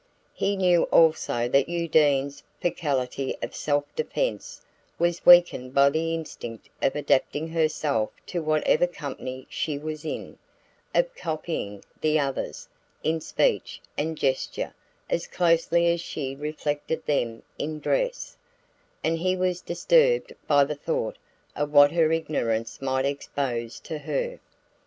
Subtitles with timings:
[0.33, 4.59] He knew also that Undine's faculty of self defense
[4.97, 10.39] was weakened by the instinct of adapting herself to whatever company she was in,
[10.95, 12.67] of copying "the others"
[13.03, 14.73] in speech and gesture
[15.07, 18.35] as closely as she reflected them in dress;
[19.03, 21.17] and he was disturbed by the thought
[21.55, 24.39] of what her ignorance might expose her to.